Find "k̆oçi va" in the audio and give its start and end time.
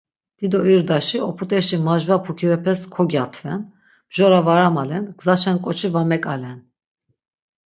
5.63-6.01